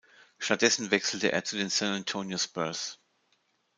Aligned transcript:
Stattdessen 0.39 0.89
wechselte 0.89 1.31
er 1.31 1.43
zu 1.43 1.55
den 1.57 1.69
San 1.69 1.93
Antonio 1.93 2.39
Spurs. 2.39 2.99